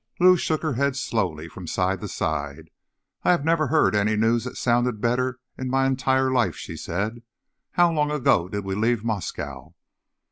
[0.19, 2.71] Lou shook her head slowly from side to side.
[3.21, 7.21] "I have never heard any news that sounded better in my entire life," she said.
[7.73, 9.75] "How long ago did we leave Moscow?"